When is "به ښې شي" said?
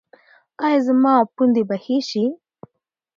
1.69-2.25